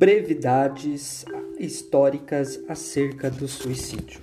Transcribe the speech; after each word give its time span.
brevidades 0.00 1.26
históricas 1.58 2.58
acerca 2.66 3.30
do 3.30 3.46
suicídio. 3.46 4.18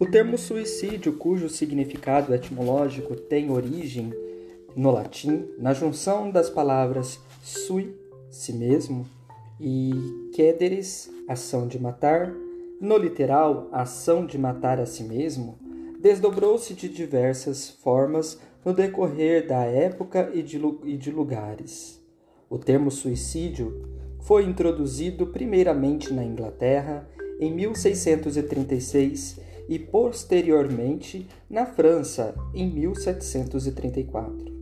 O 0.00 0.06
termo 0.06 0.38
suicídio, 0.38 1.12
cujo 1.12 1.50
significado 1.50 2.34
etimológico 2.34 3.14
tem 3.14 3.50
origem 3.50 4.14
no 4.74 4.90
latim, 4.90 5.46
na 5.58 5.74
junção 5.74 6.30
das 6.30 6.48
palavras 6.48 7.20
sui, 7.42 7.94
si 8.30 8.54
mesmo, 8.54 9.06
e 9.60 9.92
quederes, 10.32 11.12
ação 11.28 11.68
de 11.68 11.78
matar, 11.78 12.32
no 12.80 12.96
literal, 12.96 13.68
ação 13.72 14.24
de 14.24 14.38
matar 14.38 14.80
a 14.80 14.86
si 14.86 15.04
mesmo, 15.04 15.58
desdobrou-se 16.00 16.72
de 16.72 16.88
diversas 16.88 17.68
formas 17.68 18.40
no 18.64 18.72
decorrer 18.72 19.46
da 19.46 19.64
época 19.64 20.30
e 20.32 20.42
de, 20.42 20.58
e 20.84 20.96
de 20.96 21.10
lugares. 21.10 22.02
O 22.48 22.56
termo 22.56 22.90
suicídio 22.90 23.91
foi 24.22 24.44
introduzido 24.44 25.26
primeiramente 25.26 26.12
na 26.12 26.24
Inglaterra 26.24 27.08
em 27.40 27.52
1636 27.52 29.40
e 29.68 29.78
posteriormente 29.78 31.26
na 31.48 31.66
França 31.66 32.34
em 32.54 32.70
1734. 32.70 34.52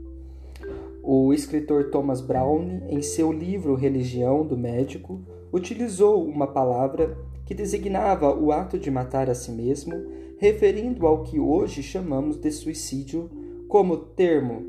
O 1.02 1.32
escritor 1.32 1.90
Thomas 1.90 2.20
Browne, 2.20 2.82
em 2.88 3.02
seu 3.02 3.32
livro 3.32 3.74
Religião 3.74 4.46
do 4.46 4.56
Médico, 4.56 5.20
utilizou 5.52 6.24
uma 6.24 6.46
palavra 6.46 7.16
que 7.44 7.54
designava 7.54 8.32
o 8.34 8.52
ato 8.52 8.78
de 8.78 8.90
matar 8.90 9.28
a 9.28 9.34
si 9.34 9.50
mesmo, 9.50 9.92
referindo 10.38 11.06
ao 11.06 11.24
que 11.24 11.40
hoje 11.40 11.82
chamamos 11.82 12.36
de 12.36 12.50
suicídio 12.52 13.28
como 13.66 13.96
termo 13.96 14.64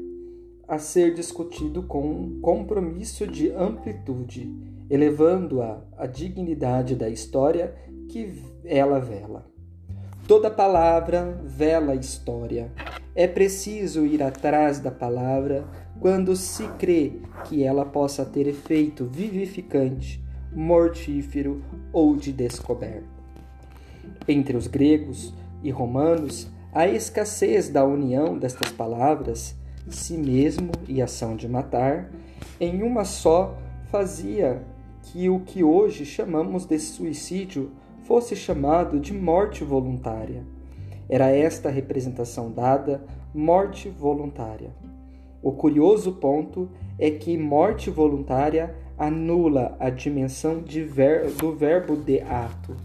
a 0.68 0.80
ser 0.80 1.14
discutido 1.14 1.84
com 1.84 2.02
um 2.02 2.40
compromisso 2.40 3.28
de 3.28 3.52
amplitude, 3.52 4.50
elevando-a 4.92 5.82
à 5.98 6.06
dignidade 6.06 6.98
da 6.98 7.08
história 7.08 7.74
que 8.10 8.44
ela 8.66 9.00
vela. 9.00 9.50
Toda 10.28 10.52
palavra 10.52 11.42
vela 11.46 11.96
história. 11.96 12.70
É 13.16 13.26
preciso 13.26 14.06
ir 14.06 14.22
atrás 14.22 14.80
da 14.80 14.92
palavra 14.92 15.66
quando 16.02 16.36
se 16.36 16.68
crê 16.78 17.14
que 17.46 17.64
ela 17.64 17.86
possa 17.86 18.26
ter 18.26 18.48
efeito 18.48 19.06
vivificante, 19.06 20.22
mortífero 20.54 21.64
ou 21.94 22.18
de 22.18 22.34
descoberta. 22.34 23.08
Entre 24.28 24.58
os 24.58 24.68
gregos 24.68 25.34
e 25.64 25.72
romanos, 25.72 26.50
a 26.74 26.86
escassez 26.86 27.70
da 27.70 27.86
união 27.86 28.38
destas 28.38 28.72
palavras, 28.74 29.56
si 29.88 30.18
mesmo 30.18 30.72
e 30.86 31.02
ação 31.02 31.38
de 31.38 31.48
matar, 31.48 32.12
em 32.60 32.84
uma 32.84 33.06
só 33.06 33.58
fazia 33.90 34.62
que 35.04 35.30
o 35.30 35.40
que 35.40 35.64
hoje 35.64 36.06
chamamos 36.06 36.66
de 36.66 36.78
suicídio 36.80 37.72
fosse 38.04 38.36
chamado 38.36 39.00
de 39.00 39.14
morte 39.14 39.64
voluntária. 39.64 40.44
Era 41.10 41.30
esta 41.30 41.70
a 41.70 41.72
representação 41.72 42.52
dada, 42.52 43.04
morte 43.34 43.90
voluntária. 43.90 44.72
O 45.42 45.52
curioso 45.52 46.14
ponto 46.14 46.70
é 47.00 47.10
que 47.10 47.38
morte 47.38 47.90
voluntária 47.90 48.76
anula 48.98 49.76
a 49.80 49.90
dimensão 49.90 50.64
ver, 50.64 51.32
do 51.32 51.56
verbo 51.56 51.96
de 51.96 52.22
ato. 52.22 52.76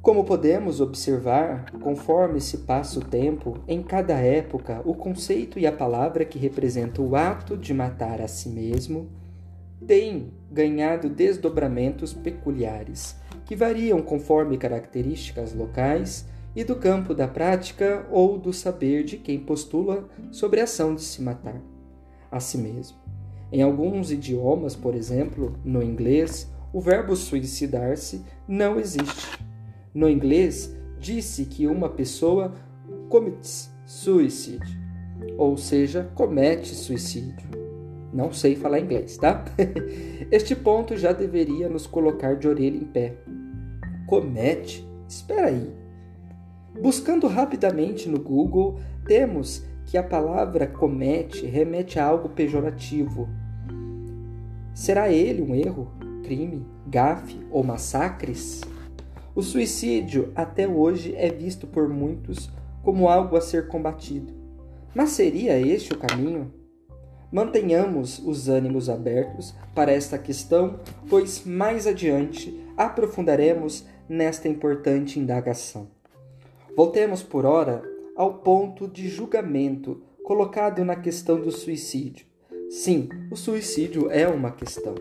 Como 0.00 0.24
podemos 0.24 0.80
observar, 0.80 1.70
conforme 1.82 2.40
se 2.40 2.58
passa 2.58 2.98
o 2.98 3.04
tempo, 3.04 3.58
em 3.68 3.82
cada 3.82 4.14
época, 4.14 4.80
o 4.84 4.94
conceito 4.94 5.58
e 5.58 5.66
a 5.66 5.72
palavra 5.72 6.24
que 6.24 6.38
representa 6.38 7.02
o 7.02 7.14
ato 7.14 7.54
de 7.54 7.74
matar 7.74 8.22
a 8.22 8.26
si 8.26 8.48
mesmo 8.48 9.08
tem 9.86 10.32
ganhado 10.50 11.08
desdobramentos 11.08 12.12
peculiares, 12.12 13.16
que 13.44 13.56
variam 13.56 14.00
conforme 14.02 14.56
características 14.56 15.54
locais 15.54 16.26
e 16.54 16.64
do 16.64 16.76
campo 16.76 17.14
da 17.14 17.28
prática 17.28 18.06
ou 18.10 18.38
do 18.38 18.52
saber 18.52 19.04
de 19.04 19.16
quem 19.16 19.38
postula 19.38 20.08
sobre 20.30 20.60
a 20.60 20.64
ação 20.64 20.94
de 20.94 21.02
se 21.02 21.22
matar 21.22 21.60
a 22.30 22.40
si 22.40 22.58
mesmo. 22.58 22.98
Em 23.52 23.62
alguns 23.62 24.12
idiomas, 24.12 24.76
por 24.76 24.94
exemplo, 24.94 25.56
no 25.64 25.82
inglês, 25.82 26.50
o 26.72 26.80
verbo 26.80 27.16
suicidar-se 27.16 28.24
não 28.46 28.78
existe 28.78 29.40
no 29.94 30.08
inglês, 30.08 30.76
disse 30.98 31.44
que 31.44 31.66
uma 31.66 31.88
pessoa 31.88 32.54
commits 33.08 33.70
suicide, 33.84 34.78
ou 35.36 35.56
seja, 35.56 36.10
comete 36.14 36.74
suicídio. 36.74 37.69
Não 38.12 38.32
sei 38.32 38.56
falar 38.56 38.80
inglês, 38.80 39.16
tá? 39.16 39.44
Este 40.30 40.54
ponto 40.54 40.96
já 40.96 41.12
deveria 41.12 41.68
nos 41.68 41.86
colocar 41.86 42.36
de 42.36 42.48
orelha 42.48 42.76
em 42.76 42.84
pé. 42.84 43.16
Comete? 44.06 44.86
Espera 45.08 45.46
aí. 45.46 45.72
Buscando 46.80 47.26
rapidamente 47.26 48.08
no 48.08 48.20
Google, 48.20 48.78
temos 49.06 49.64
que 49.86 49.98
a 49.98 50.02
palavra 50.02 50.66
comete 50.66 51.46
remete 51.46 51.98
a 51.98 52.04
algo 52.04 52.28
pejorativo. 52.28 53.28
Será 54.72 55.10
ele 55.10 55.42
um 55.42 55.54
erro, 55.54 55.92
crime, 56.22 56.64
gafe 56.86 57.40
ou 57.50 57.62
massacres? 57.64 58.60
O 59.34 59.42
suicídio 59.42 60.32
até 60.34 60.66
hoje 60.66 61.14
é 61.16 61.28
visto 61.28 61.66
por 61.66 61.88
muitos 61.88 62.50
como 62.82 63.08
algo 63.08 63.36
a 63.36 63.40
ser 63.40 63.68
combatido. 63.68 64.32
Mas 64.94 65.10
seria 65.10 65.58
este 65.58 65.92
o 65.92 65.98
caminho? 65.98 66.52
Mantenhamos 67.32 68.18
os 68.18 68.48
ânimos 68.48 68.88
abertos 68.88 69.54
para 69.74 69.92
esta 69.92 70.18
questão, 70.18 70.80
pois 71.08 71.44
mais 71.44 71.86
adiante 71.86 72.60
aprofundaremos 72.76 73.86
nesta 74.08 74.48
importante 74.48 75.20
indagação. 75.20 75.88
Voltemos 76.76 77.22
por 77.22 77.46
ora 77.46 77.82
ao 78.16 78.34
ponto 78.38 78.88
de 78.88 79.08
julgamento 79.08 80.02
colocado 80.24 80.84
na 80.84 80.96
questão 80.96 81.40
do 81.40 81.52
suicídio. 81.52 82.26
Sim, 82.68 83.08
o 83.30 83.36
suicídio 83.36 84.10
é 84.10 84.26
uma 84.26 84.50
questão. 84.50 84.94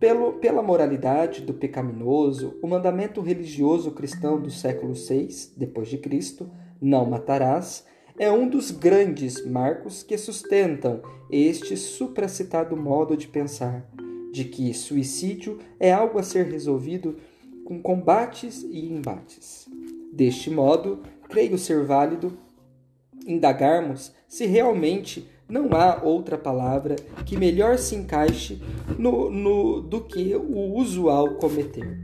Pelo, 0.00 0.34
pela 0.34 0.62
moralidade 0.62 1.42
do 1.42 1.54
pecaminoso, 1.54 2.58
o 2.62 2.66
mandamento 2.66 3.20
religioso 3.20 3.90
cristão 3.90 4.40
do 4.40 4.50
século 4.50 4.94
VI 4.94 5.98
Cristo, 5.98 6.50
não 6.80 7.06
matarás, 7.06 7.84
é 8.18 8.30
um 8.30 8.48
dos 8.48 8.70
grandes 8.70 9.44
marcos 9.44 10.02
que 10.02 10.16
sustentam 10.16 11.02
este 11.30 11.76
supracitado 11.76 12.76
modo 12.76 13.16
de 13.16 13.26
pensar, 13.26 13.84
de 14.32 14.44
que 14.44 14.72
suicídio 14.72 15.58
é 15.80 15.92
algo 15.92 16.18
a 16.18 16.22
ser 16.22 16.46
resolvido 16.46 17.16
com 17.64 17.80
combates 17.80 18.62
e 18.62 18.86
embates. 18.86 19.68
Deste 20.12 20.50
modo, 20.50 21.02
creio 21.28 21.58
ser 21.58 21.84
válido 21.84 22.38
indagarmos 23.26 24.12
se 24.28 24.46
realmente 24.46 25.28
não 25.48 25.70
há 25.72 26.02
outra 26.02 26.38
palavra 26.38 26.96
que 27.26 27.36
melhor 27.36 27.78
se 27.78 27.94
encaixe 27.94 28.62
no, 28.98 29.30
no, 29.30 29.80
do 29.80 30.02
que 30.02 30.34
o 30.36 30.74
usual 30.74 31.34
cometer. 31.36 31.98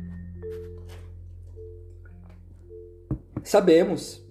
Sabemos 3.43 4.23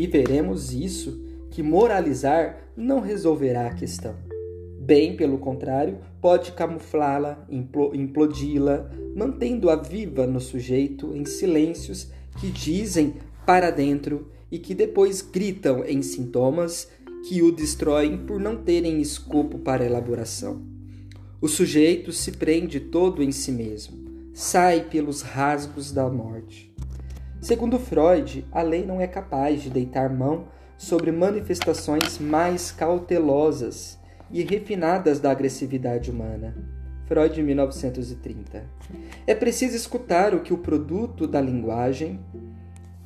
e 0.00 0.06
veremos 0.06 0.72
isso 0.72 1.20
que 1.50 1.62
moralizar 1.62 2.72
não 2.74 3.00
resolverá 3.00 3.66
a 3.66 3.74
questão. 3.74 4.14
Bem 4.80 5.14
pelo 5.14 5.36
contrário, 5.36 5.98
pode 6.22 6.52
camuflá-la, 6.52 7.46
implodi-la, 7.92 8.90
mantendo-a 9.14 9.76
viva 9.76 10.26
no 10.26 10.40
sujeito 10.40 11.14
em 11.14 11.26
silêncios 11.26 12.10
que 12.40 12.50
dizem 12.50 13.16
para 13.44 13.70
dentro 13.70 14.28
e 14.50 14.58
que 14.58 14.74
depois 14.74 15.20
gritam 15.20 15.84
em 15.84 16.00
sintomas 16.00 16.88
que 17.28 17.42
o 17.42 17.52
destroem 17.52 18.16
por 18.16 18.40
não 18.40 18.56
terem 18.56 19.02
escopo 19.02 19.58
para 19.58 19.84
elaboração. 19.84 20.62
O 21.42 21.46
sujeito 21.46 22.10
se 22.10 22.32
prende 22.32 22.80
todo 22.80 23.22
em 23.22 23.32
si 23.32 23.52
mesmo, 23.52 23.98
sai 24.32 24.88
pelos 24.88 25.20
rasgos 25.20 25.92
da 25.92 26.08
morte. 26.08 26.69
Segundo 27.40 27.78
Freud, 27.78 28.46
a 28.52 28.60
lei 28.60 28.84
não 28.84 29.00
é 29.00 29.06
capaz 29.06 29.62
de 29.62 29.70
deitar 29.70 30.10
mão 30.10 30.48
sobre 30.76 31.10
manifestações 31.10 32.18
mais 32.18 32.70
cautelosas 32.70 33.98
e 34.30 34.42
refinadas 34.42 35.18
da 35.20 35.30
agressividade 35.30 36.10
humana. 36.10 36.54
Freud, 37.06 37.42
1930. 37.42 38.62
É 39.26 39.34
preciso 39.34 39.74
escutar 39.74 40.34
o 40.34 40.40
que 40.40 40.52
o 40.52 40.58
produto 40.58 41.26
da 41.26 41.40
linguagem, 41.40 42.20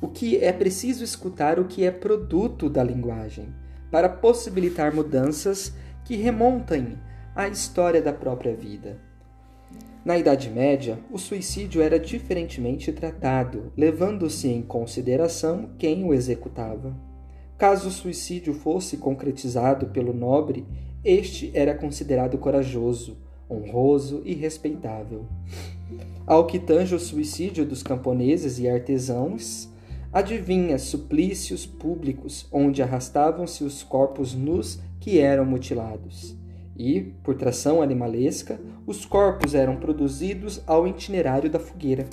o 0.01 0.09
que 0.09 0.37
é 0.43 0.51
preciso 0.51 1.03
escutar 1.03 1.57
o 1.57 1.65
que 1.65 1.85
é 1.85 1.89
produto 1.89 2.69
da 2.69 2.83
linguagem 2.83 3.47
para 3.89 4.09
possibilitar 4.09 4.93
mudanças 4.93 5.73
que 6.03 6.17
remontem 6.17 6.99
à 7.33 7.47
história 7.47 8.01
da 8.01 8.11
própria 8.11 8.53
vida. 8.53 8.99
Na 10.05 10.15
Idade 10.19 10.51
Média, 10.51 10.99
o 11.11 11.17
suicídio 11.17 11.81
era 11.81 11.99
diferentemente 11.99 12.91
tratado, 12.91 13.73
levando-se 13.75 14.47
em 14.47 14.61
consideração 14.61 15.71
quem 15.79 16.03
o 16.03 16.13
executava. 16.13 16.95
Caso 17.57 17.87
o 17.87 17.91
suicídio 17.91 18.53
fosse 18.53 18.97
concretizado 18.97 19.87
pelo 19.87 20.13
nobre, 20.13 20.63
este 21.03 21.49
era 21.55 21.73
considerado 21.73 22.37
corajoso, 22.37 23.17
honroso 23.49 24.21
e 24.23 24.35
respeitável. 24.35 25.25
Ao 26.27 26.45
que 26.45 26.59
tange 26.59 26.93
o 26.93 26.99
suicídio 26.99 27.65
dos 27.65 27.81
camponeses 27.81 28.59
e 28.59 28.69
artesãos, 28.69 29.67
adivinha 30.13 30.77
suplícios 30.77 31.65
públicos 31.65 32.47
onde 32.51 32.83
arrastavam-se 32.83 33.63
os 33.63 33.81
corpos 33.81 34.35
nus 34.35 34.79
que 34.99 35.17
eram 35.17 35.45
mutilados. 35.45 36.37
E, 36.77 37.13
por 37.23 37.35
tração 37.35 37.81
animalesca, 37.81 38.59
os 38.85 39.05
corpos 39.05 39.55
eram 39.55 39.77
produzidos 39.77 40.61
ao 40.67 40.87
itinerário 40.87 41.49
da 41.49 41.59
fogueira. 41.59 42.05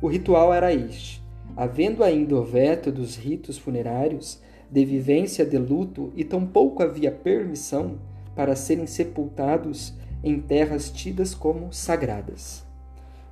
O 0.00 0.08
ritual 0.08 0.52
era 0.52 0.72
este: 0.72 1.22
havendo 1.56 2.04
ainda 2.04 2.36
o 2.36 2.44
veto 2.44 2.92
dos 2.92 3.16
ritos 3.16 3.56
funerários, 3.56 4.40
de 4.70 4.84
vivência 4.84 5.44
de 5.46 5.56
luto, 5.56 6.12
e 6.14 6.22
tampouco 6.22 6.82
havia 6.82 7.10
permissão 7.10 7.98
para 8.36 8.54
serem 8.54 8.86
sepultados 8.86 9.94
em 10.22 10.40
terras 10.40 10.90
tidas 10.90 11.34
como 11.34 11.72
sagradas. 11.72 12.64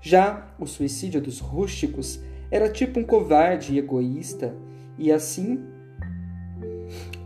Já 0.00 0.48
o 0.58 0.66
suicídio 0.66 1.20
dos 1.20 1.40
rústicos 1.40 2.20
era 2.50 2.68
tipo 2.68 2.98
um 2.98 3.04
covarde 3.04 3.74
e 3.74 3.78
egoísta, 3.78 4.54
e 4.96 5.12
assim 5.12 5.60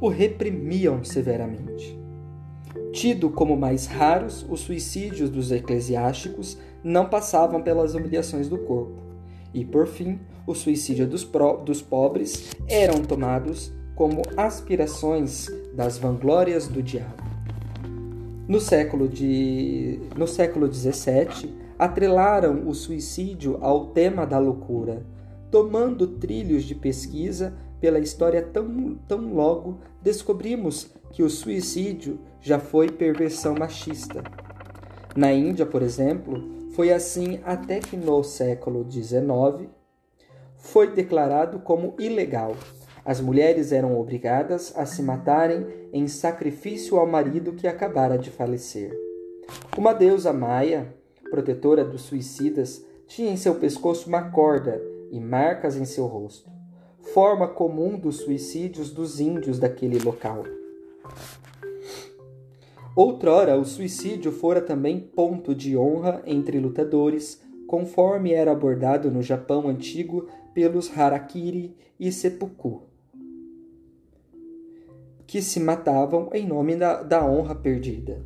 o 0.01 0.09
reprimiam 0.09 1.05
severamente. 1.05 2.00
Tido 2.93 3.31
como 3.31 3.57
mais 3.57 3.87
raros, 3.87 4.45
os 4.49 4.61
suicídios 4.61 5.31
dos 5.31 5.53
eclesiásticos 5.53 6.59
não 6.83 7.09
passavam 7.09 7.63
pelas 7.63 7.95
humilhações 7.95 8.49
do 8.49 8.59
corpo. 8.59 8.99
E, 9.55 9.65
por 9.65 9.87
fim, 9.87 10.19
o 10.47 10.55
suicídio 10.55 11.07
dos, 11.07 11.29
dos 11.65 11.81
pobres 11.81 12.51
eram 12.69 13.03
tomados 13.03 13.73
como 13.95 14.23
aspirações 14.37 15.47
das 15.75 15.99
vanglórias 15.99 16.67
do 16.67 16.83
diabo. 16.83 17.23
No 18.49 18.59
século, 18.59 19.07
de, 19.07 20.01
no 20.17 20.27
século 20.27 20.73
XVII, 20.73 21.55
atrelaram 21.79 22.67
o 22.67 22.75
suicídio 22.75 23.59
ao 23.61 23.87
tema 23.87 24.27
da 24.27 24.39
loucura, 24.39 25.07
tomando 25.51 26.07
trilhos 26.07 26.65
de 26.65 26.75
pesquisa 26.75 27.55
pela 27.81 27.99
história 27.99 28.43
tão, 28.43 28.95
tão 29.09 29.33
logo 29.33 29.81
descobrimos 30.03 30.91
que 31.11 31.23
o 31.23 31.31
suicídio 31.31 32.19
já 32.41 32.59
foi 32.59 32.89
perversão 32.91 33.55
machista. 33.55 34.23
Na 35.17 35.33
Índia, 35.33 35.67
por 35.67 35.83
exemplo, 35.83 36.71
foi 36.73 36.93
assim 36.93 37.41
até 37.45 37.81
que 37.81 37.97
no 37.97 38.23
século 38.23 38.87
XIX 38.89 39.69
foi 40.57 40.93
declarado 40.93 41.59
como 41.61 41.95
ilegal 41.99 42.55
as 43.05 43.21
mulheres 43.21 43.73
eram 43.73 43.99
obrigadas 43.99 44.73
a 44.77 44.85
se 44.85 45.03
matarem 45.03 45.67
em 45.93 46.07
sacrifício 46.07 46.99
ao 46.99 47.07
marido 47.07 47.53
que 47.53 47.67
acabara 47.67 48.19
de 48.19 48.31
falecer. 48.31 48.97
Uma 49.77 49.93
deusa 49.93 50.33
maia, 50.33 50.95
protetora 51.31 51.85
dos 51.85 52.03
suicidas, 52.03 52.85
tinha 53.07 53.33
em 53.33 53.37
seu 53.37 53.55
pescoço 53.57 54.09
uma 54.09 54.31
corda 54.31 54.81
e 55.11 55.19
marcas 55.19 55.77
em 55.77 55.85
seu 55.85 56.07
rosto, 56.07 56.51
forma 57.15 57.49
comum 57.49 57.99
dos 57.99 58.17
suicídios 58.19 58.91
dos 58.91 59.21
índios 59.21 59.59
daquele 59.59 59.99
local. 59.99 60.45
Outrora, 62.95 63.57
o 63.57 63.65
suicídio 63.65 64.33
fora 64.33 64.61
também 64.61 65.01
ponto 65.01 65.55
de 65.55 65.77
honra 65.77 66.23
entre 66.27 66.59
lutadores, 66.59 67.41
conforme 67.67 68.33
era 68.33 68.53
abordado 68.53 69.11
no 69.11 69.23
Japão 69.23 69.69
antigo 69.69 70.29
pelos 70.55 70.97
harakiri 70.97 71.77
e 71.99 72.11
seppuku 72.11 72.91
que 75.31 75.41
se 75.41 75.61
matavam 75.61 76.29
em 76.33 76.45
nome 76.45 76.75
da, 76.75 77.05
da 77.05 77.25
honra 77.25 77.55
perdida. 77.55 78.21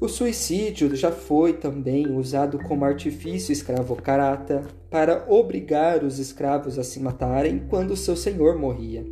O 0.00 0.06
suicídio 0.06 0.94
já 0.94 1.10
foi 1.10 1.54
também 1.54 2.08
usado 2.16 2.56
como 2.60 2.84
artifício 2.84 3.52
escravocrata 3.52 4.62
para 4.88 5.26
obrigar 5.28 6.04
os 6.04 6.20
escravos 6.20 6.78
a 6.78 6.84
se 6.84 7.00
matarem 7.00 7.64
quando 7.68 7.96
seu 7.96 8.14
senhor 8.14 8.56
morria. 8.56 9.04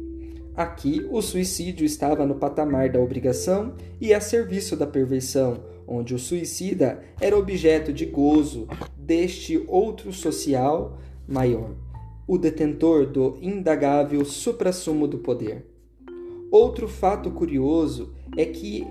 Aqui, 0.54 1.04
o 1.10 1.20
suicídio 1.20 1.84
estava 1.84 2.24
no 2.24 2.36
patamar 2.36 2.88
da 2.88 3.00
obrigação 3.00 3.74
e 4.00 4.14
a 4.14 4.20
serviço 4.20 4.76
da 4.76 4.86
perversão, 4.86 5.58
onde 5.88 6.14
o 6.14 6.20
suicida 6.20 7.02
era 7.20 7.36
objeto 7.36 7.92
de 7.92 8.06
gozo 8.06 8.68
deste 8.96 9.64
outro 9.66 10.12
social 10.12 10.98
maior, 11.26 11.72
o 12.28 12.38
detentor 12.38 13.06
do 13.06 13.36
indagável 13.42 14.24
suprassumo 14.24 15.08
do 15.08 15.18
poder. 15.18 15.66
Outro 16.48 16.86
fato 16.86 17.32
curioso 17.32 18.14
é 18.36 18.44
que 18.44 18.86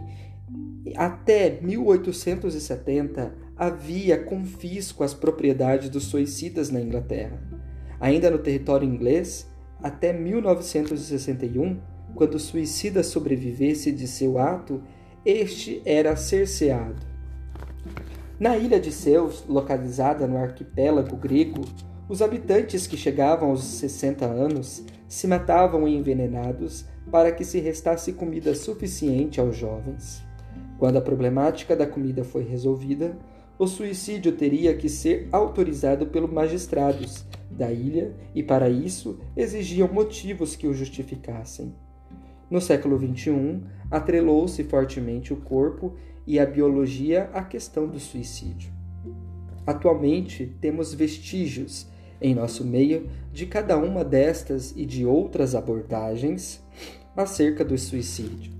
até 0.96 1.60
1870 1.62 3.34
havia 3.58 4.18
confisco 4.22 5.04
às 5.04 5.14
propriedades 5.14 5.90
dos 5.90 6.04
suicidas 6.04 6.70
na 6.70 6.82
Inglaterra. 6.82 7.42
Ainda 8.00 8.30
no 8.30 8.38
território 8.38 8.88
inglês, 8.88 9.50
até 9.82 10.14
1961, 10.14 11.80
quando 12.14 12.36
o 12.36 12.40
suicida 12.40 13.04
sobrevivesse 13.04 13.92
de 13.92 14.08
seu 14.08 14.38
ato, 14.38 14.84
este 15.26 15.82
era 15.86 16.16
cerceado. 16.16 17.02
Na 18.40 18.58
ilha 18.58 18.80
de 18.80 18.92
Ceus, 18.92 19.46
localizada 19.48 20.28
no 20.28 20.38
arquipélago 20.38 21.16
grego, 21.16 21.62
os 22.10 22.22
habitantes 22.22 22.86
que 22.86 22.98
chegavam 22.98 23.50
aos 23.50 23.64
60 23.64 24.26
anos 24.26 24.84
se 25.08 25.26
matavam 25.26 25.88
envenenados 25.88 26.86
para 27.10 27.32
que 27.32 27.46
se 27.46 27.60
restasse 27.60 28.12
comida 28.14 28.54
suficiente 28.54 29.40
aos 29.40 29.56
jovens. 29.56 30.25
Quando 30.78 30.98
a 30.98 31.02
problemática 31.02 31.76
da 31.76 31.88
comida 31.88 32.24
foi 32.24 32.44
resolvida, 32.44 33.18
o 33.58 33.68
suicídio 33.68 34.34
teria 34.34 34.76
que 34.76 34.90
ser 34.90 35.30
autorizado 35.32 36.08
pelos 36.08 36.32
magistrados 36.32 37.26
da 37.50 37.72
ilha 37.72 38.14
e, 38.34 38.44
para 38.44 38.70
isso, 38.70 39.20
exigiam 39.36 39.88
motivos 39.88 40.56
que 40.56 40.68
o 40.68 40.74
justificassem. 40.74 41.74
No 42.50 42.60
século 42.60 43.00
XXI, 43.00 43.62
atrelou-se 43.90 44.62
fortemente 44.66 45.34
o 45.34 45.38
corpo 45.38 45.96
e 46.28 46.40
a 46.40 46.46
biologia 46.46 47.30
à 47.34 47.42
questão 47.42 47.88
do 47.88 48.00
suicídio. 48.00 48.72
Atualmente, 49.66 50.54
temos 50.60 50.94
vestígios 50.94 51.88
em 52.22 52.36
nosso 52.36 52.66
meio 52.66 53.10
de 53.32 53.46
cada 53.46 53.78
uma 53.78 54.04
destas 54.04 54.74
e 54.76 54.86
de 54.86 55.06
outras 55.06 55.56
abordagens 55.56 56.64
acerca 57.16 57.64
do 57.64 57.78
suicídio. 57.78 58.55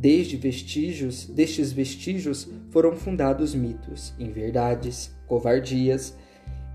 Desde 0.00 0.36
vestígios, 0.36 1.26
destes 1.26 1.72
vestígios 1.72 2.48
foram 2.70 2.92
fundados 2.92 3.52
mitos, 3.52 4.14
inverdades, 4.16 5.12
covardias 5.26 6.16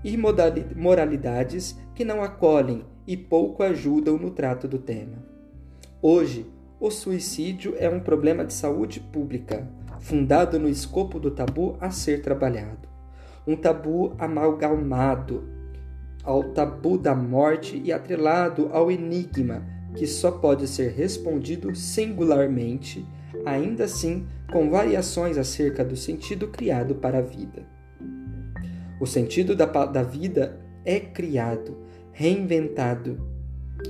e 0.04 0.14
moralidades 0.76 1.74
que 1.94 2.04
não 2.04 2.22
acolhem 2.22 2.84
e 3.06 3.16
pouco 3.16 3.62
ajudam 3.62 4.18
no 4.18 4.30
trato 4.30 4.68
do 4.68 4.78
tema. 4.78 5.16
Hoje, 6.02 6.44
o 6.78 6.90
suicídio 6.90 7.74
é 7.78 7.88
um 7.88 7.98
problema 7.98 8.44
de 8.44 8.52
saúde 8.52 9.00
pública, 9.00 9.66
fundado 10.00 10.58
no 10.60 10.68
escopo 10.68 11.18
do 11.18 11.30
tabu 11.30 11.78
a 11.80 11.90
ser 11.90 12.20
trabalhado. 12.20 12.86
Um 13.46 13.56
tabu 13.56 14.14
amalgamado 14.18 15.48
ao 16.22 16.44
tabu 16.52 16.98
da 16.98 17.14
morte 17.14 17.80
e 17.82 17.90
atrelado 17.90 18.68
ao 18.70 18.92
enigma 18.92 19.73
que 19.94 20.06
só 20.06 20.30
pode 20.30 20.66
ser 20.66 20.92
respondido 20.92 21.74
singularmente, 21.74 23.06
ainda 23.44 23.84
assim 23.84 24.26
com 24.52 24.70
variações 24.70 25.38
acerca 25.38 25.84
do 25.84 25.96
sentido 25.96 26.48
criado 26.48 26.94
para 26.96 27.18
a 27.18 27.22
vida. 27.22 27.66
O 29.00 29.06
sentido 29.06 29.54
da, 29.54 29.66
da 29.66 30.02
vida 30.02 30.60
é 30.84 31.00
criado, 31.00 31.76
reinventado. 32.12 33.20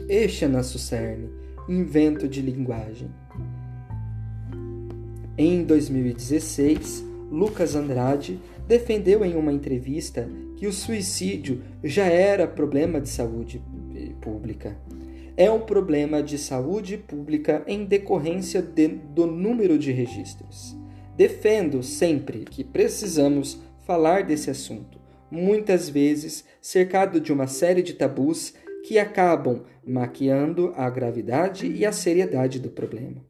Este 0.08 0.44
é 0.44 0.48
nosso 0.48 0.78
cerne, 0.78 1.30
invento 1.68 2.26
de 2.26 2.40
linguagem. 2.40 3.10
Em 5.36 5.64
2016, 5.64 7.04
Lucas 7.30 7.74
Andrade 7.74 8.40
defendeu 8.66 9.24
em 9.24 9.34
uma 9.36 9.52
entrevista 9.52 10.28
que 10.56 10.66
o 10.66 10.72
suicídio 10.72 11.62
já 11.82 12.04
era 12.04 12.46
problema 12.46 13.00
de 13.00 13.08
saúde 13.08 13.62
pública. 14.20 14.76
É 15.36 15.50
um 15.50 15.60
problema 15.60 16.22
de 16.22 16.38
saúde 16.38 16.96
pública 16.96 17.64
em 17.66 17.84
decorrência 17.84 18.62
de, 18.62 18.86
do 18.86 19.26
número 19.26 19.76
de 19.76 19.90
registros. 19.90 20.76
Defendo 21.16 21.82
sempre 21.82 22.44
que 22.44 22.62
precisamos 22.62 23.60
falar 23.84 24.22
desse 24.22 24.48
assunto, 24.48 25.00
muitas 25.28 25.88
vezes 25.88 26.44
cercado 26.60 27.20
de 27.20 27.32
uma 27.32 27.48
série 27.48 27.82
de 27.82 27.94
tabus 27.94 28.54
que 28.84 28.96
acabam 28.96 29.64
maquiando 29.84 30.72
a 30.76 30.88
gravidade 30.88 31.66
e 31.66 31.84
a 31.84 31.90
seriedade 31.90 32.60
do 32.60 32.70
problema. 32.70 33.24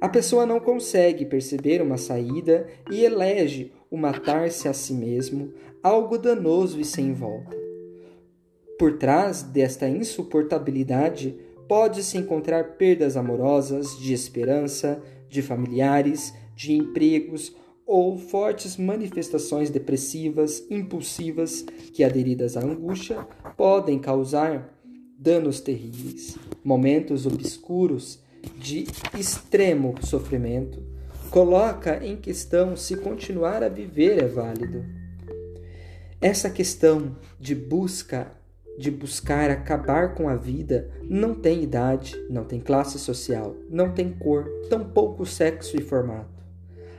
A 0.00 0.08
pessoa 0.08 0.44
não 0.44 0.58
consegue 0.58 1.24
perceber 1.24 1.80
uma 1.80 1.96
saída 1.96 2.66
e 2.90 3.04
elege 3.04 3.72
o 3.88 3.96
matar-se 3.96 4.68
a 4.68 4.72
si 4.72 4.92
mesmo, 4.92 5.52
algo 5.80 6.18
danoso 6.18 6.80
e 6.80 6.84
sem 6.84 7.12
volta. 7.12 7.65
Por 8.78 8.98
trás 8.98 9.42
desta 9.42 9.88
insuportabilidade 9.88 11.34
pode-se 11.66 12.18
encontrar 12.18 12.76
perdas 12.76 13.16
amorosas, 13.16 13.98
de 13.98 14.12
esperança, 14.12 15.02
de 15.28 15.40
familiares, 15.40 16.34
de 16.54 16.74
empregos 16.74 17.54
ou 17.86 18.18
fortes 18.18 18.76
manifestações 18.76 19.70
depressivas, 19.70 20.64
impulsivas, 20.70 21.64
que 21.92 22.04
aderidas 22.04 22.56
à 22.56 22.60
angústia 22.60 23.26
podem 23.56 23.98
causar 23.98 24.76
danos 25.18 25.60
terríveis, 25.60 26.36
momentos 26.62 27.26
obscuros 27.26 28.20
de 28.58 28.86
extremo 29.18 29.94
sofrimento, 30.02 30.82
coloca 31.30 32.04
em 32.04 32.16
questão 32.16 32.76
se 32.76 32.96
continuar 32.96 33.62
a 33.62 33.68
viver 33.68 34.22
é 34.22 34.26
válido. 34.26 34.84
Essa 36.20 36.50
questão 36.50 37.16
de 37.38 37.54
busca 37.54 38.35
de 38.78 38.90
buscar 38.90 39.50
acabar 39.50 40.14
com 40.14 40.28
a 40.28 40.36
vida 40.36 40.90
não 41.02 41.34
tem 41.34 41.62
idade, 41.62 42.14
não 42.28 42.44
tem 42.44 42.60
classe 42.60 42.98
social, 42.98 43.56
não 43.70 43.92
tem 43.92 44.12
cor, 44.12 44.48
tampouco 44.68 45.24
sexo 45.24 45.76
e 45.76 45.82
formato. 45.82 46.44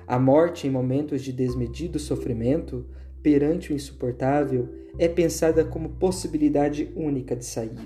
A 0.08 0.18
morte 0.18 0.68
em 0.68 0.72
momentos 0.72 1.22
de 1.22 1.32
desmedido 1.32 2.00
sofrimento, 2.00 2.86
perante 3.22 3.72
o 3.72 3.76
insuportável, 3.76 4.70
é 4.98 5.08
pensada 5.08 5.64
como 5.64 5.90
possibilidade 5.90 6.92
única 6.96 7.36
de 7.36 7.46
saída. 7.46 7.82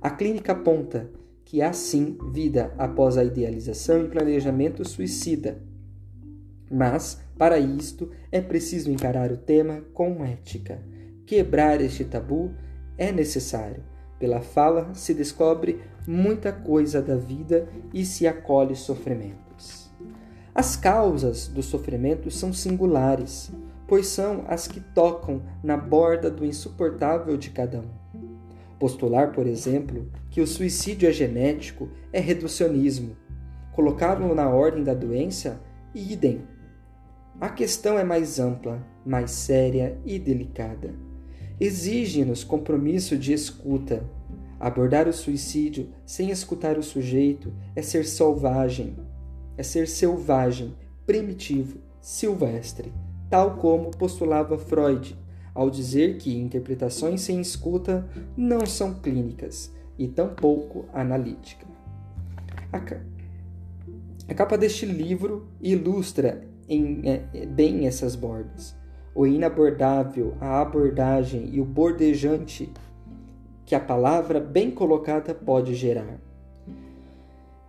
A 0.00 0.10
clínica 0.10 0.52
aponta 0.52 1.10
que 1.44 1.60
há 1.60 1.72
sim 1.72 2.16
vida 2.32 2.72
após 2.78 3.18
a 3.18 3.24
idealização 3.24 4.04
e 4.04 4.08
planejamento 4.08 4.88
suicida. 4.88 5.60
Mas, 6.70 7.20
para 7.36 7.58
isto, 7.58 8.08
é 8.30 8.40
preciso 8.40 8.90
encarar 8.90 9.32
o 9.32 9.36
tema 9.36 9.82
com 9.92 10.24
ética. 10.24 10.80
Quebrar 11.26 11.80
este 11.80 12.04
tabu 12.04 12.54
é 13.00 13.10
necessário. 13.10 13.82
Pela 14.18 14.42
fala 14.42 14.90
se 14.92 15.14
descobre 15.14 15.80
muita 16.06 16.52
coisa 16.52 17.00
da 17.00 17.16
vida 17.16 17.66
e 17.92 18.04
se 18.04 18.28
acolhe 18.28 18.76
sofrimentos. 18.76 19.90
As 20.54 20.76
causas 20.76 21.48
do 21.48 21.62
sofrimento 21.62 22.30
são 22.30 22.52
singulares, 22.52 23.50
pois 23.88 24.08
são 24.08 24.44
as 24.46 24.68
que 24.68 24.78
tocam 24.78 25.42
na 25.64 25.76
borda 25.76 26.30
do 26.30 26.44
insuportável 26.44 27.38
de 27.38 27.50
cada 27.50 27.80
um. 27.80 27.88
Postular, 28.78 29.32
por 29.32 29.46
exemplo, 29.46 30.10
que 30.30 30.40
o 30.40 30.46
suicídio 30.46 31.08
é 31.08 31.12
genético 31.12 31.88
é 32.12 32.20
reducionismo. 32.20 33.16
Colocá-lo 33.72 34.34
na 34.34 34.48
ordem 34.50 34.84
da 34.84 34.92
doença, 34.92 35.60
idem. 35.94 36.42
A 37.40 37.48
questão 37.48 37.98
é 37.98 38.04
mais 38.04 38.38
ampla, 38.38 38.86
mais 39.04 39.30
séria 39.30 39.98
e 40.04 40.18
delicada. 40.18 41.09
Exige-nos 41.60 42.42
compromisso 42.42 43.16
de 43.18 43.34
escuta. 43.34 44.02
Abordar 44.58 45.06
o 45.06 45.12
suicídio 45.12 45.88
sem 46.06 46.30
escutar 46.30 46.78
o 46.78 46.82
sujeito 46.82 47.52
é 47.76 47.82
ser 47.82 48.06
selvagem, 48.06 48.96
é 49.56 49.62
ser 49.62 49.86
selvagem, 49.86 50.74
primitivo, 51.06 51.78
silvestre, 52.00 52.92
tal 53.28 53.56
como 53.56 53.90
postulava 53.90 54.58
Freud 54.58 55.16
ao 55.54 55.68
dizer 55.68 56.16
que 56.16 56.36
interpretações 56.36 57.20
sem 57.20 57.40
escuta 57.40 58.08
não 58.36 58.64
são 58.64 58.94
clínicas 58.94 59.70
e 59.98 60.08
tampouco 60.08 60.86
analítica. 60.92 61.66
A, 62.72 64.34
capa 64.34 64.56
deste 64.56 64.86
livro 64.86 65.48
ilustra 65.60 66.48
é, 67.04 67.46
bem 67.46 67.86
essas 67.86 68.14
bordas. 68.14 68.79
O 69.20 69.26
inabordável, 69.26 70.32
a 70.40 70.62
abordagem 70.62 71.50
e 71.52 71.60
o 71.60 71.64
bordejante 71.66 72.72
que 73.66 73.74
a 73.74 73.78
palavra 73.78 74.40
bem 74.40 74.70
colocada 74.70 75.34
pode 75.34 75.74
gerar. 75.74 76.18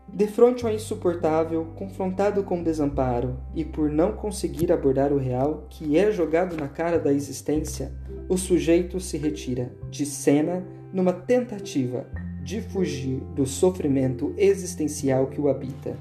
De 0.07 0.27
frente 0.27 0.65
ao 0.65 0.71
insuportável, 0.71 1.65
confrontado 1.75 2.41
com 2.41 2.61
o 2.61 2.63
desamparo 2.63 3.37
e 3.53 3.65
por 3.65 3.89
não 3.89 4.13
conseguir 4.13 4.71
abordar 4.71 5.11
o 5.11 5.17
real 5.17 5.65
que 5.69 5.97
é 5.97 6.09
jogado 6.09 6.55
na 6.55 6.69
cara 6.69 6.97
da 6.97 7.11
existência, 7.11 7.91
o 8.29 8.37
sujeito 8.37 8.97
se 9.01 9.17
retira 9.17 9.73
de 9.89 10.05
cena 10.05 10.65
numa 10.93 11.11
tentativa 11.11 12.07
de 12.41 12.61
fugir 12.61 13.19
do 13.35 13.45
sofrimento 13.45 14.33
existencial 14.37 15.27
que 15.27 15.41
o 15.41 15.49
habita. 15.49 15.97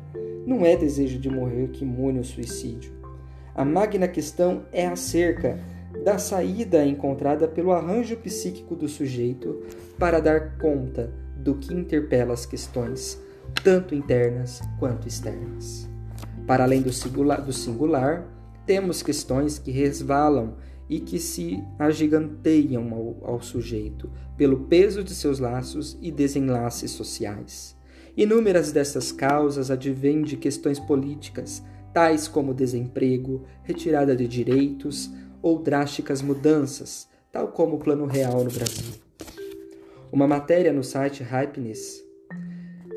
Não 0.47 0.65
é 0.65 0.77
desejo 0.77 1.19
de 1.19 1.29
morrer 1.29 1.71
que 1.71 1.83
imune 1.83 2.21
o 2.21 2.25
suicídio. 2.25 3.00
A 3.55 3.65
magna 3.65 4.07
questão 4.09 4.65
é 4.73 4.87
acerca 4.87 5.59
da 6.05 6.19
saída 6.19 6.85
encontrada 6.85 7.49
pelo 7.49 7.73
arranjo 7.73 8.17
psíquico 8.17 8.75
do 8.75 8.89
sujeito 8.89 9.61
para 9.99 10.21
dar 10.21 10.57
conta 10.59 11.13
do 11.37 11.55
que 11.57 11.75
interpela 11.75 12.33
as 12.33 12.47
questões 12.47 13.21
tanto 13.65 13.95
internas 13.95 14.61
quanto 14.79 15.09
externas. 15.09 15.89
Para 16.47 16.65
além 16.65 16.83
do 16.83 16.93
singular, 16.93 17.43
do 17.43 17.53
singular, 17.53 18.27
temos 18.65 19.03
questões 19.03 19.59
que 19.59 19.71
resvalam 19.71 20.55
e 20.89 21.01
que 21.01 21.19
se 21.19 21.63
agiganteiam 21.79 22.93
ao, 22.93 23.35
ao 23.35 23.43
sujeito 23.43 24.11
pelo 24.37 24.61
peso 24.65 25.05
de 25.05 25.15
seus 25.15 25.39
laços 25.39 25.99
e 26.01 26.11
desenlaces 26.11 26.91
sociais. 26.91 27.77
Inúmeras 28.17 28.73
dessas 28.73 29.13
causas 29.13 29.71
advêm 29.71 30.23
de 30.23 30.37
questões 30.37 30.81
políticas, 30.81 31.63
tais 31.93 32.29
como 32.29 32.55
desemprego, 32.55 33.45
retirada 33.63 34.15
de 34.15 34.27
direitos 34.29 35.11
ou 35.43 35.59
drásticas 35.59 36.23
mudanças, 36.23 37.09
tal 37.33 37.49
como 37.49 37.77
o 37.77 37.79
Plano 37.79 38.07
Real 38.07 38.45
no 38.45 38.51
Brasil. 38.51 38.95
Uma 40.13 40.27
matéria 40.27 40.73
no 40.73 40.83
site 40.83 41.23
Hypeness 41.23 42.05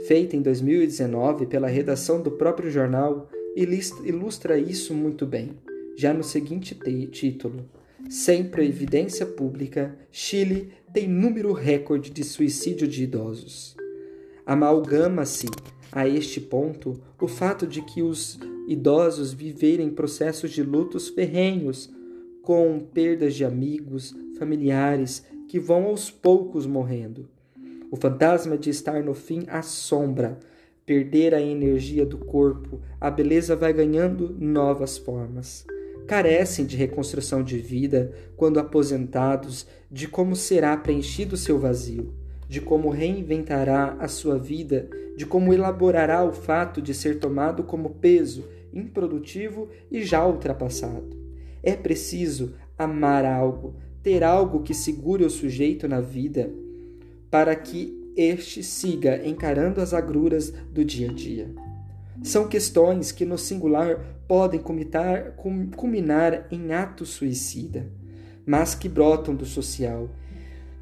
feita 0.07 0.35
em 0.35 0.41
2019 0.41 1.45
pela 1.45 1.67
redação 1.67 2.21
do 2.21 2.31
próprio 2.31 2.69
jornal, 2.69 3.29
ilustra 3.55 4.57
isso 4.57 4.93
muito 4.93 5.25
bem, 5.25 5.51
já 5.95 6.13
no 6.13 6.23
seguinte 6.23 6.77
título: 7.11 7.65
Sempre 8.09 8.61
a 8.61 8.65
evidência 8.65 9.25
pública, 9.25 9.97
Chile 10.11 10.71
tem 10.93 11.07
número 11.07 11.53
recorde 11.53 12.09
de 12.09 12.23
suicídio 12.23 12.87
de 12.87 13.03
idosos. 13.03 13.75
Amalgama-se 14.45 15.47
a 15.91 16.07
este 16.07 16.41
ponto 16.41 16.99
o 17.19 17.27
fato 17.27 17.65
de 17.65 17.81
que 17.81 18.01
os 18.01 18.37
idosos 18.67 19.33
viverem 19.33 19.89
processos 19.89 20.51
de 20.51 20.63
lutos 20.63 21.09
ferrenhos, 21.09 21.93
com 22.41 22.79
perdas 22.79 23.35
de 23.35 23.45
amigos, 23.45 24.15
familiares 24.37 25.25
que 25.47 25.59
vão 25.59 25.85
aos 25.85 26.09
poucos 26.09 26.65
morrendo 26.65 27.27
o 27.93 27.95
fantasma 27.95 28.57
de 28.57 28.71
estar 28.71 29.03
no 29.03 29.13
fim 29.13 29.43
assombra, 29.47 30.39
perder 30.83 31.35
a 31.35 31.39
energia 31.39 32.03
do 32.03 32.17
corpo, 32.17 32.81
a 32.99 33.11
beleza 33.11 33.55
vai 33.55 33.71
ganhando 33.71 34.35
novas 34.39 34.97
formas. 34.97 35.63
Carecem 36.07 36.65
de 36.65 36.75
reconstrução 36.75 37.43
de 37.43 37.59
vida 37.59 38.11
quando 38.35 38.59
aposentados, 38.59 39.67
de 39.91 40.07
como 40.07 40.35
será 40.35 40.75
preenchido 40.75 41.37
seu 41.37 41.59
vazio, 41.59 42.11
de 42.49 42.59
como 42.59 42.89
reinventará 42.89 43.95
a 43.99 44.07
sua 44.07 44.39
vida, 44.39 44.89
de 45.15 45.25
como 45.25 45.53
elaborará 45.53 46.23
o 46.23 46.33
fato 46.33 46.81
de 46.81 46.93
ser 46.93 47.19
tomado 47.19 47.63
como 47.63 47.91
peso, 47.91 48.45
improdutivo 48.73 49.69
e 49.91 50.03
já 50.03 50.25
ultrapassado. 50.25 51.15
É 51.61 51.75
preciso 51.75 52.53
amar 52.77 53.25
algo, 53.25 53.75
ter 54.01 54.23
algo 54.23 54.63
que 54.63 54.73
segure 54.73 55.23
o 55.23 55.29
sujeito 55.29 55.87
na 55.87 56.01
vida, 56.01 56.51
para 57.29 57.55
que 57.55 58.11
este 58.15 58.63
siga 58.63 59.25
encarando 59.25 59.81
as 59.81 59.93
agruras 59.93 60.51
do 60.71 60.83
dia 60.83 61.09
a 61.09 61.13
dia. 61.13 61.49
São 62.21 62.47
questões 62.47 63.11
que, 63.11 63.25
no 63.25 63.37
singular, 63.37 63.99
podem 64.27 64.59
culminar, 64.59 66.47
em 66.51 66.73
ato 66.73 67.05
suicida, 67.05 67.87
mas 68.45 68.75
que 68.75 68.87
brotam 68.87 69.35
do 69.35 69.45
social 69.45 70.09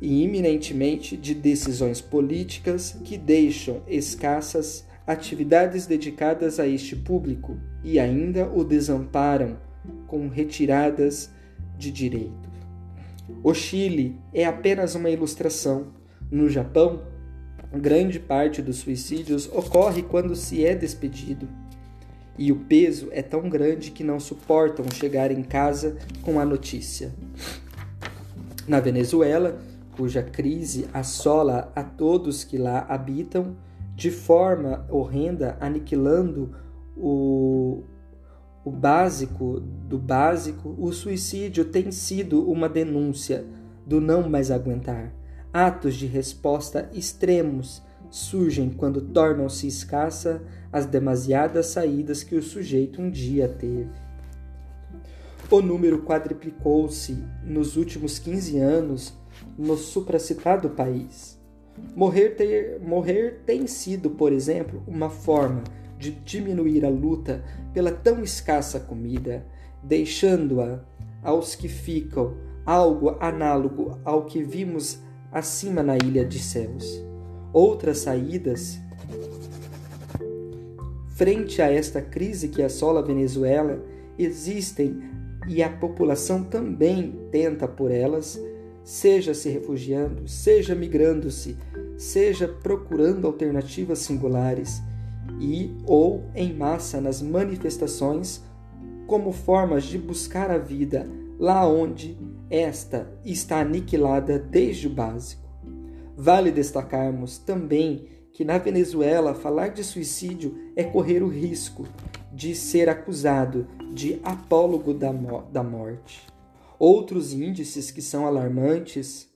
e 0.02 0.24
iminentemente 0.24 1.16
de 1.16 1.36
decisões 1.36 2.02
políticas 2.02 2.98
que 3.04 3.18
deixam 3.18 3.84
escassas 3.88 4.84
atividades 5.06 5.86
dedicadas 5.86 6.60
a 6.60 6.68
este 6.68 6.96
público 6.96 7.58
e 7.84 8.00
ainda 8.00 8.50
o 8.52 8.64
desamparam 8.64 9.58
com 10.08 10.28
retiradas 10.28 11.30
de 11.78 11.92
direito. 11.92 12.50
O 13.44 13.54
Chile 13.54 14.20
é 14.34 14.46
apenas 14.46 14.96
uma 14.96 15.10
ilustração 15.10 15.88
no 16.32 16.50
Japão, 16.50 17.04
grande 17.74 18.20
parte 18.20 18.62
dos 18.62 18.78
suicídios 18.78 19.50
ocorre 19.52 20.02
quando 20.02 20.36
se 20.36 20.66
é 20.66 20.76
despedido. 20.76 21.48
E 22.38 22.52
o 22.52 22.56
peso 22.56 23.10
é 23.12 23.22
tão 23.22 23.50
grande 23.50 23.92
que 23.92 24.04
não 24.04 24.20
suportam 24.20 24.86
chegar 24.92 25.32
em 25.32 25.44
casa 25.44 25.98
com 26.22 26.40
a 26.40 26.46
notícia. 26.46 27.14
Na 28.68 28.80
Venezuela, 28.80 29.60
cuja 29.96 30.24
crise 30.24 30.88
assola 30.94 31.72
a 31.76 31.84
todos 31.84 32.44
que 32.44 32.58
lá 32.58 32.86
habitam, 32.88 33.56
de 33.96 34.10
forma 34.10 34.86
horrenda, 34.90 35.58
aniquilando 35.60 36.56
o, 36.98 37.84
o 38.64 38.72
básico 38.72 39.60
do 39.60 39.98
básico, 39.98 40.76
o 40.78 40.92
suicídio 40.92 41.66
tem 41.66 41.92
sido 41.92 42.50
uma 42.50 42.70
denúncia 42.70 43.46
do 43.86 44.00
não 44.00 44.30
mais 44.30 44.52
aguentar. 44.52 45.14
Atos 45.54 45.96
de 45.96 46.06
resposta 46.06 46.90
extremos 46.94 47.84
surgem 48.10 48.70
quando 48.70 49.02
tornam-se 49.02 49.68
escassa 49.68 50.42
as 50.72 50.86
demasiadas 50.86 51.68
saídas 51.68 52.24
que 52.24 52.36
o 52.36 52.44
sujeito 52.44 53.02
um 53.02 53.10
dia 53.10 53.48
teve. 53.48 53.90
O 55.50 55.62
número 55.62 56.04
quadriplicou-se 56.04 57.18
nos 57.44 57.76
últimos 57.76 58.18
15 58.20 58.58
anos 58.60 59.14
no 59.58 59.78
supracitado 59.78 60.70
país. 60.70 61.40
Morrer, 61.96 62.36
ter, 62.36 62.80
morrer 62.80 63.42
tem 63.46 63.68
sido, 63.68 64.12
por 64.12 64.32
exemplo, 64.32 64.84
uma 64.88 65.10
forma 65.10 65.64
de 65.98 66.12
diminuir 66.12 66.86
a 66.86 66.90
luta 66.90 67.44
pela 67.74 67.92
tão 67.92 68.24
escassa 68.24 68.80
comida, 68.80 69.46
deixando-a 69.84 70.80
aos 71.24 71.56
que 71.56 71.68
ficam 71.68 72.36
algo 72.66 73.16
análogo 73.20 74.00
ao 74.04 74.26
que 74.26 74.44
vimos 74.44 75.00
acima 75.32 75.82
na 75.82 75.96
ilha 75.96 76.26
de 76.26 76.40
céus. 76.40 77.02
Outras 77.54 78.00
saídas 78.00 78.80
frente 81.22 81.62
a 81.62 81.72
esta 81.72 82.02
crise 82.02 82.48
que 82.48 82.64
assola 82.64 83.00
a 83.00 83.04
Venezuela 83.04 83.80
existem 84.18 85.04
e 85.48 85.62
a 85.62 85.70
população 85.70 86.44
também 86.44 87.28
tenta 87.32 87.68
por 87.68 87.92
elas, 87.92 88.42
seja 88.92 89.34
se 89.34 89.48
refugiando, 89.48 90.28
seja 90.28 90.76
migrando-se, 90.76 91.58
seja 91.98 92.46
procurando 92.46 93.26
alternativas 93.26 94.00
singulares 94.00 94.82
e 95.40 95.74
ou 95.88 96.26
em 96.36 96.54
massa 96.54 97.00
nas 97.00 97.22
manifestações 97.22 98.44
como 99.08 99.32
formas 99.32 99.86
de 99.86 99.98
buscar 99.98 100.52
a 100.52 100.58
vida 100.58 101.10
lá 101.40 101.66
onde 101.66 102.18
esta 102.50 103.10
está 103.24 103.62
aniquilada 103.62 104.38
desde 104.38 104.88
o 104.88 104.94
básico. 104.94 105.50
Vale 106.18 106.52
destacarmos 106.52 107.38
também 107.38 108.10
que 108.34 108.44
na 108.44 108.58
Venezuela 108.58 109.34
falar 109.34 109.70
de 109.70 109.86
suicídio 109.86 110.54
é 110.76 110.84
correr 110.84 111.24
o 111.24 111.30
risco 111.30 111.88
de 112.34 112.54
ser 112.54 112.90
acusado 112.90 113.66
de 113.94 114.20
apólogo 114.22 114.94
da, 114.94 115.14
mo 115.14 115.44
da 115.44 115.64
morte. 115.64 116.30
Outros 116.82 117.32
índices 117.32 117.92
que 117.92 118.02
são 118.02 118.26
alarmantes 118.26 119.30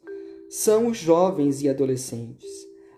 são 0.50 0.88
os 0.88 0.98
jovens 0.98 1.62
e 1.62 1.70
adolescentes. 1.70 2.50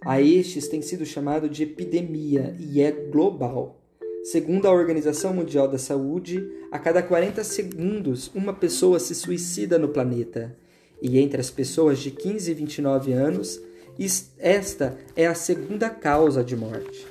A 0.05 0.21
estes 0.21 0.69
tem 0.69 0.81
sido 0.81 1.05
chamado 1.05 1.49
de 1.49 1.63
epidemia 1.63 2.55
e 2.57 2.79
é 2.79 2.89
global. 2.89 3.81
Segundo 4.23 4.65
a 4.65 4.71
Organização 4.71 5.33
Mundial 5.33 5.67
da 5.67 5.77
Saúde, 5.77 6.49
a 6.71 6.79
cada 6.79 7.03
40 7.03 7.43
segundos 7.43 8.31
uma 8.33 8.53
pessoa 8.53 8.99
se 8.99 9.13
suicida 9.13 9.77
no 9.77 9.89
planeta. 9.89 10.55
E 11.01 11.19
entre 11.19 11.41
as 11.41 11.51
pessoas 11.51 11.99
de 11.99 12.11
15 12.11 12.49
e 12.49 12.53
29 12.53 13.11
anos, 13.11 13.61
esta 14.39 14.97
é 15.13 15.27
a 15.27 15.35
segunda 15.35 15.89
causa 15.89 16.41
de 16.41 16.55
morte. 16.55 17.05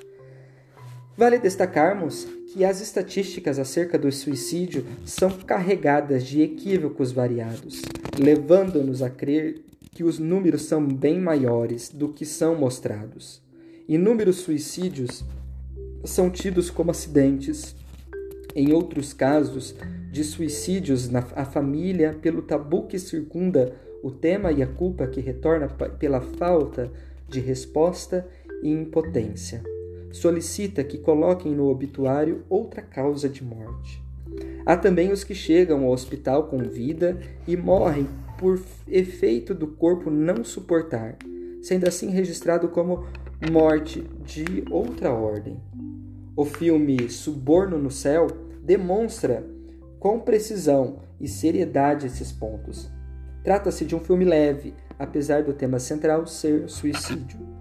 Vale 1.19 1.39
destacarmos 1.39 2.27
que 2.53 2.65
as 2.65 2.81
estatísticas 2.81 3.59
acerca 3.59 3.99
do 3.99 4.11
suicídio 4.11 4.85
são 5.05 5.31
carregadas 5.31 6.25
de 6.25 6.43
equívocos 6.43 7.13
variados, 7.13 7.83
levando-nos 8.19 9.03
a 9.03 9.11
crer 9.11 9.63
que 9.93 10.05
os 10.05 10.19
números 10.19 10.63
são 10.63 10.87
bem 10.87 11.21
maiores 11.21 11.89
do 11.89 12.09
que 12.09 12.25
são 12.25 12.55
mostrados. 12.55 13.43
Inúmeros 13.89 14.37
suicídios 14.37 15.25
são 16.05 16.31
tidos 16.31 16.71
como 16.71 16.91
acidentes. 16.91 17.75
Em 18.55 18.73
outros 18.73 19.13
casos, 19.13 19.75
de 20.11 20.25
suicídios 20.25 21.09
na 21.09 21.27
a 21.35 21.45
família, 21.45 22.17
pelo 22.23 22.43
tabu 22.43 22.87
que 22.87 22.99
circunda 22.99 23.75
o 24.03 24.11
tema 24.11 24.53
e 24.53 24.63
a 24.63 24.67
culpa 24.67 25.07
que 25.07 25.21
retorna 25.21 25.69
pela 25.69 26.21
falta 26.21 26.91
de 27.29 27.41
resposta 27.41 28.27
e 28.63 28.71
impotência. 28.71 29.63
Solicita 30.17 30.83
que 30.83 30.97
coloquem 30.97 31.55
no 31.55 31.69
obituário 31.69 32.43
outra 32.49 32.81
causa 32.81 33.29
de 33.29 33.45
morte. 33.45 34.03
Há 34.65 34.75
também 34.75 35.13
os 35.13 35.23
que 35.23 35.35
chegam 35.35 35.85
ao 35.85 35.91
hospital 35.91 36.45
com 36.45 36.59
vida 36.59 37.21
e 37.47 37.55
morrem 37.55 38.09
por 38.39 38.59
efeito 38.89 39.55
do 39.55 39.67
corpo 39.67 40.11
não 40.11 40.43
suportar, 40.43 41.19
sendo 41.63 41.87
assim 41.87 42.09
registrado 42.09 42.69
como 42.69 43.05
morte 43.53 44.05
de 44.25 44.65
outra 44.71 45.13
ordem. 45.13 45.61
O 46.35 46.47
filme 46.47 47.11
Suborno 47.11 47.77
no 47.77 47.91
Céu 47.91 48.27
demonstra 48.63 49.47
com 50.01 50.19
precisão 50.19 51.01
e 51.21 51.29
seriedade 51.29 52.07
esses 52.07 52.33
pontos. 52.33 52.91
Trata-se 53.45 53.85
de 53.85 53.95
um 53.95 54.01
filme 54.01 54.25
leve, 54.25 54.73
apesar 54.99 55.43
do 55.43 55.53
tema 55.53 55.79
central 55.79 56.27
ser 56.27 56.71
suicídio. 56.71 57.56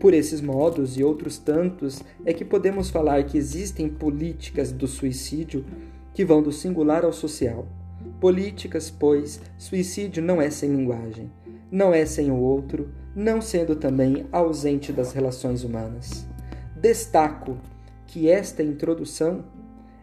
Por 0.00 0.14
esses 0.14 0.40
modos 0.40 0.96
e 0.96 1.04
outros 1.04 1.36
tantos 1.36 2.02
é 2.24 2.32
que 2.32 2.42
podemos 2.42 2.88
falar 2.88 3.22
que 3.24 3.36
existem 3.36 3.86
políticas 3.86 4.72
do 4.72 4.88
suicídio 4.88 5.62
que 6.14 6.24
vão 6.24 6.42
do 6.42 6.50
singular 6.50 7.04
ao 7.04 7.12
social. 7.12 7.66
Políticas, 8.18 8.90
pois, 8.90 9.42
suicídio 9.58 10.22
não 10.22 10.40
é 10.40 10.48
sem 10.48 10.74
linguagem, 10.74 11.30
não 11.70 11.92
é 11.92 12.06
sem 12.06 12.30
o 12.30 12.36
outro, 12.36 12.88
não 13.14 13.42
sendo 13.42 13.76
também 13.76 14.26
ausente 14.32 14.90
das 14.90 15.12
relações 15.12 15.64
humanas. 15.64 16.26
Destaco 16.74 17.58
que 18.06 18.26
esta 18.26 18.62
introdução 18.62 19.44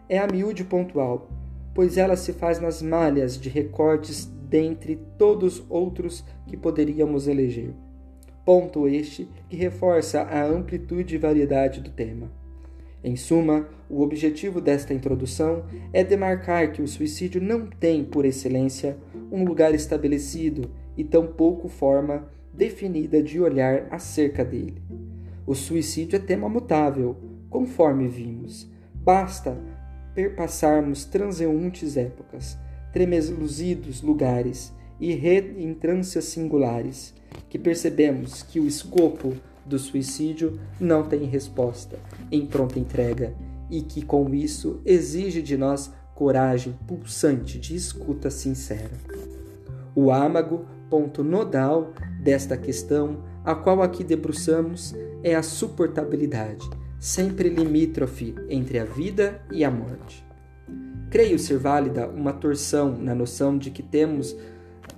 é 0.08 0.16
a 0.16 0.28
miúde 0.28 0.62
pontual, 0.62 1.28
pois 1.74 1.98
ela 1.98 2.14
se 2.14 2.32
faz 2.32 2.60
nas 2.60 2.80
malhas 2.80 3.36
de 3.36 3.48
recortes 3.48 4.26
dentre 4.48 4.94
todos 5.18 5.60
outros 5.68 6.24
que 6.46 6.56
poderíamos 6.56 7.26
eleger. 7.26 7.74
Ponto 8.48 8.88
este 8.88 9.28
que 9.50 9.58
reforça 9.58 10.22
a 10.22 10.42
amplitude 10.42 11.14
e 11.14 11.18
variedade 11.18 11.82
do 11.82 11.90
tema. 11.90 12.32
Em 13.04 13.14
suma, 13.14 13.68
o 13.90 14.00
objetivo 14.00 14.58
desta 14.58 14.94
introdução 14.94 15.66
é 15.92 16.02
demarcar 16.02 16.72
que 16.72 16.80
o 16.80 16.88
suicídio 16.88 17.42
não 17.42 17.66
tem, 17.66 18.02
por 18.02 18.24
excelência, 18.24 18.96
um 19.30 19.44
lugar 19.44 19.74
estabelecido 19.74 20.70
e 20.96 21.04
tampouco 21.04 21.68
forma 21.68 22.26
definida 22.50 23.22
de 23.22 23.38
olhar 23.38 23.86
acerca 23.90 24.42
dele. 24.42 24.80
O 25.46 25.54
suicídio 25.54 26.16
é 26.16 26.18
tema 26.18 26.48
mutável, 26.48 27.18
conforme 27.50 28.08
vimos. 28.08 28.66
Basta 28.94 29.58
perpassarmos 30.14 31.04
transeuntes 31.04 31.98
épocas, 31.98 32.56
tremeluzidos 32.94 34.00
lugares 34.00 34.72
e 35.00 35.14
reentrâncias 35.14 36.24
singulares, 36.24 37.14
que 37.48 37.58
percebemos 37.58 38.42
que 38.42 38.58
o 38.58 38.66
escopo 38.66 39.34
do 39.64 39.78
suicídio 39.78 40.58
não 40.80 41.02
tem 41.02 41.24
resposta 41.24 41.98
em 42.30 42.46
pronta 42.46 42.78
entrega 42.78 43.34
e 43.70 43.82
que 43.82 44.02
com 44.02 44.34
isso 44.34 44.80
exige 44.84 45.42
de 45.42 45.56
nós 45.56 45.92
coragem 46.14 46.76
pulsante 46.86 47.58
de 47.58 47.76
escuta 47.76 48.30
sincera. 48.30 48.90
O 49.94 50.10
âmago, 50.10 50.64
ponto 50.90 51.22
nodal 51.22 51.92
desta 52.20 52.56
questão, 52.56 53.22
a 53.44 53.54
qual 53.54 53.82
aqui 53.82 54.02
debruçamos, 54.02 54.94
é 55.22 55.34
a 55.34 55.42
suportabilidade, 55.42 56.68
sempre 56.98 57.48
limítrofe 57.48 58.34
entre 58.48 58.78
a 58.78 58.84
vida 58.84 59.40
e 59.52 59.64
a 59.64 59.70
morte. 59.70 60.26
Creio 61.10 61.38
ser 61.38 61.58
válida 61.58 62.06
uma 62.08 62.32
torção 62.32 62.96
na 62.98 63.14
noção 63.14 63.56
de 63.56 63.70
que 63.70 63.82
temos 63.82 64.36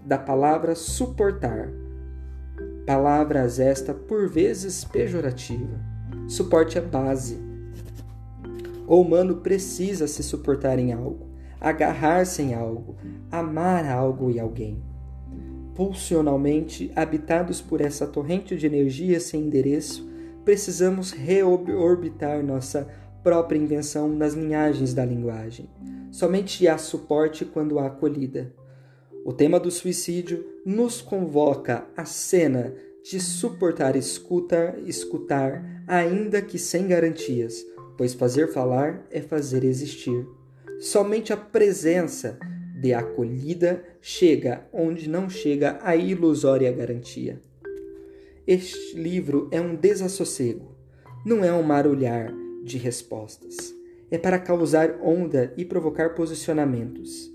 da 0.05 0.19
palavra 0.19 0.75
suportar, 0.75 1.71
palavras 2.87 3.59
esta 3.59 3.95
por 3.95 4.29
vezes 4.29 4.85
pejorativa. 4.85 5.79
Suporte 6.29 6.79
é 6.79 6.81
base. 6.81 7.39
O 8.87 9.01
humano 9.01 9.37
precisa 9.37 10.07
se 10.09 10.23
suportar 10.23 10.79
em 10.79 10.93
algo, 10.93 11.29
agarrar-se 11.61 12.43
em 12.43 12.55
algo, 12.55 12.97
amar 13.31 13.87
algo 13.87 14.31
e 14.31 14.41
alguém. 14.41 14.83
Pulsionalmente 15.75 16.91
habitados 16.97 17.61
por 17.61 17.81
essa 17.81 18.07
torrente 18.07 18.57
de 18.57 18.67
energia 18.67 19.21
sem 19.21 19.43
endereço, 19.43 20.09
precisamos 20.45 21.13
reorbitar 21.13 22.45
nossa 22.45 22.89
própria 23.23 23.59
invenção 23.59 24.09
nas 24.09 24.35
linhagens 24.35 24.93
da 24.93 25.05
linguagem 25.05 25.69
Somente 26.11 26.67
há 26.67 26.77
suporte 26.77 27.45
quando 27.45 27.79
há 27.79 27.87
acolhida. 27.87 28.53
O 29.25 29.33
tema 29.33 29.61
do 29.61 29.71
suicídio 29.71 30.45
nos 30.65 31.01
convoca 31.01 31.87
à 31.97 32.05
cena 32.05 32.75
de 33.03 33.21
suportar 33.21 33.97
escutar, 33.97 34.79
escutar, 34.87 35.85
ainda 35.87 36.43
que 36.43 36.59
sem 36.59 36.87
garantias, 36.87 37.65
pois 37.97 38.15
fazer 38.15 38.49
falar 38.49 39.07
é 39.11 39.21
fazer 39.21 39.65
existir. 39.65 40.27
Somente 40.81 41.33
a 41.33 41.37
presença 41.37 42.39
de 42.81 42.95
acolhida 42.95 43.85
chega 44.01 44.67
onde 44.73 45.09
não 45.09 45.29
chega 45.29 45.79
a 45.83 45.95
ilusória 45.97 46.73
garantia. 46.73 47.41
Este 48.47 48.97
livro 48.97 49.49
é 49.51 49.61
um 49.61 49.75
desassossego, 49.75 50.75
não 51.25 51.45
é 51.45 51.53
um 51.53 51.63
marulhar 51.63 52.33
de 52.65 52.79
respostas 52.79 53.75
é 54.11 54.19
para 54.19 54.39
causar 54.39 54.99
onda 55.03 55.53
e 55.57 55.65
provocar 55.65 56.15
posicionamentos. 56.15 57.33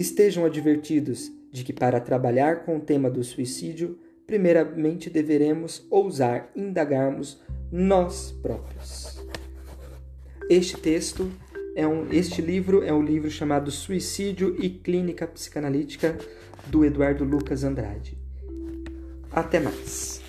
Estejam 0.00 0.46
advertidos 0.46 1.30
de 1.52 1.62
que, 1.62 1.74
para 1.74 2.00
trabalhar 2.00 2.64
com 2.64 2.78
o 2.78 2.80
tema 2.80 3.10
do 3.10 3.22
suicídio, 3.22 3.98
primeiramente 4.26 5.10
deveremos 5.10 5.86
ousar 5.90 6.50
indagarmos 6.56 7.38
nós 7.70 8.32
próprios. 8.40 9.22
Este 10.48 10.78
texto 10.78 11.30
É 11.76 11.86
um, 11.86 12.10
este 12.10 12.40
livro 12.40 12.82
é 12.82 12.94
um 12.94 13.02
livro 13.02 13.30
chamado 13.30 13.70
Suicídio 13.70 14.56
e 14.58 14.70
Clínica 14.70 15.26
Psicanalítica 15.26 16.16
do 16.66 16.82
Eduardo 16.82 17.22
Lucas 17.22 17.62
Andrade. 17.62 18.16
Até 19.30 19.60
mais. 19.60 20.19